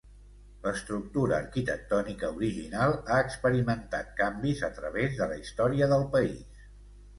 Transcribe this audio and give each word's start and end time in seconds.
L'estructura 0.61 1.35
arquitectònica 1.39 2.31
original 2.39 2.95
ha 3.17 3.21
experimentat 3.27 4.11
canvis 4.23 4.65
a 4.71 4.73
través 4.81 5.17
de 5.23 5.31
la 5.35 5.41
història 5.45 5.93
del 5.95 6.11
país. 6.19 6.61